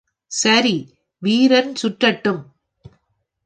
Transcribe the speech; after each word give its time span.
சரி, 0.31 0.75
வீரன் 1.17 1.73
சுற்றட்டும். 1.75 2.41